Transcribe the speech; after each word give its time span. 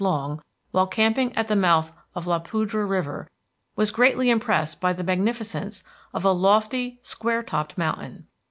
Long, 0.03 0.41
while 0.71 0.87
camping 0.87 1.31
at 1.37 1.47
the 1.47 1.55
mouth 1.55 1.93
of 2.15 2.25
La 2.25 2.39
Poudre 2.39 2.83
River, 2.85 3.29
was 3.75 3.91
greatly 3.91 4.31
impressed 4.31 4.81
by 4.81 4.93
the 4.93 5.03
magnificence 5.03 5.83
of 6.11 6.25
a 6.25 6.31
lofty, 6.31 6.99
square 7.03 7.43
topped 7.43 7.77
mountain. 7.77 8.25